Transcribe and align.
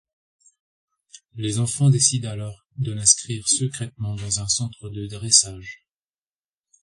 Les 1.35 1.59
enfants 1.59 1.91
décident 1.91 2.31
alors 2.31 2.65
de 2.77 2.91
l'inscrire 2.91 3.47
secrètement 3.47 4.15
dans 4.15 4.39
un 4.39 4.47
centre 4.47 4.89
de 4.89 5.05
dressage. 5.05 5.85